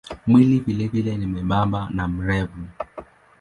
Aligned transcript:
Mwili 0.27 0.59
vilevile 0.59 1.17
ni 1.17 1.25
mwembamba 1.25 1.89
na 1.91 2.07
mrefu. 2.07 2.59